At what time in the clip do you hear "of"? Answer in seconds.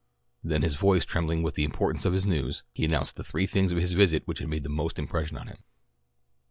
2.05-2.13, 3.71-3.77